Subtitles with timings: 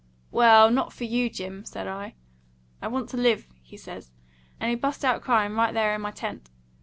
[0.31, 2.15] 'Well, not for you, Jim,' said I.
[2.81, 4.09] 'I want to live,' he says;
[4.59, 6.49] and he bust out crying right there in my tent.